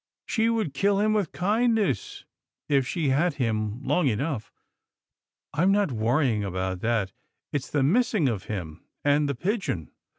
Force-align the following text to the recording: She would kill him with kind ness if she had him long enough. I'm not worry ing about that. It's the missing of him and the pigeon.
She 0.25 0.49
would 0.49 0.73
kill 0.73 0.99
him 0.99 1.13
with 1.13 1.31
kind 1.31 1.75
ness 1.75 2.25
if 2.67 2.87
she 2.87 3.09
had 3.09 3.35
him 3.35 3.83
long 3.83 4.07
enough. 4.07 4.51
I'm 5.53 5.71
not 5.71 5.91
worry 5.91 6.33
ing 6.33 6.43
about 6.43 6.79
that. 6.79 7.11
It's 7.53 7.69
the 7.69 7.83
missing 7.83 8.27
of 8.27 8.45
him 8.45 8.83
and 9.05 9.29
the 9.29 9.35
pigeon. 9.35 9.91